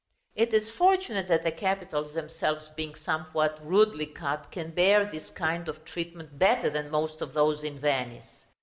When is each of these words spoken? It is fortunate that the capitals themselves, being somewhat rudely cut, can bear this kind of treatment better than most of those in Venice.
It 0.35 0.51
is 0.51 0.71
fortunate 0.71 1.27
that 1.27 1.43
the 1.43 1.51
capitals 1.51 2.15
themselves, 2.15 2.69
being 2.69 2.95
somewhat 2.95 3.59
rudely 3.63 4.07
cut, 4.07 4.49
can 4.51 4.71
bear 4.71 5.05
this 5.05 5.29
kind 5.29 5.69
of 5.69 5.85
treatment 5.85 6.39
better 6.39 6.71
than 6.71 6.89
most 6.89 7.21
of 7.21 7.35
those 7.35 7.63
in 7.63 7.79
Venice. 7.79 8.47